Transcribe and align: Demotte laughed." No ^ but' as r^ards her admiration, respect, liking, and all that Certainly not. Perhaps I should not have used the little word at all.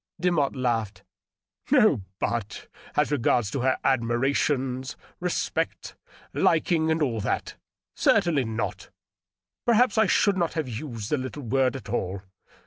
Demotte 0.19 0.55
laughed." 0.55 1.03
No 1.71 1.97
^ 1.97 2.01
but' 2.19 2.67
as 2.95 3.11
r^ards 3.11 3.61
her 3.61 3.77
admiration, 3.83 4.83
respect, 5.19 5.95
liking, 6.33 6.89
and 6.89 7.03
all 7.03 7.19
that 7.21 7.55
Certainly 7.95 8.45
not. 8.45 8.89
Perhaps 9.63 9.99
I 9.99 10.07
should 10.07 10.37
not 10.37 10.53
have 10.53 10.67
used 10.67 11.11
the 11.11 11.19
little 11.19 11.43
word 11.43 11.75
at 11.75 11.87
all. 11.89 12.23